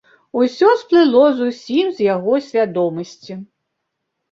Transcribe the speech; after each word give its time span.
Усё 0.43 0.69
сплыло 0.81 1.25
зусім 1.41 1.93
з 1.99 2.09
яго 2.15 2.33
свядомасці. 2.49 3.39